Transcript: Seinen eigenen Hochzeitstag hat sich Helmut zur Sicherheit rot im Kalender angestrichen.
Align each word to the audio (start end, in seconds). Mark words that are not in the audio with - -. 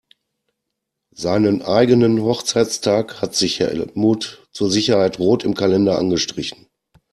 Seinen 1.13 1.61
eigenen 1.61 2.23
Hochzeitstag 2.23 3.21
hat 3.21 3.35
sich 3.35 3.59
Helmut 3.59 4.47
zur 4.51 4.71
Sicherheit 4.71 5.19
rot 5.19 5.43
im 5.43 5.53
Kalender 5.53 5.99
angestrichen. 5.99 6.65